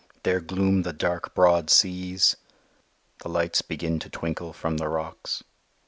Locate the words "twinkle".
4.09-4.51